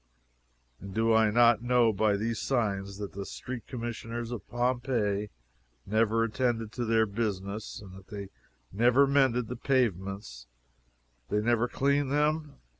[0.79, 5.29] And do I not know by these signs that Street Commissioners of Pompeii
[5.85, 8.29] never attended to their business, and that if they
[8.71, 10.47] never mended the pavements
[11.29, 12.55] they never cleaned them?